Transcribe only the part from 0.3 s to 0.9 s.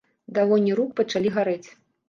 Далоні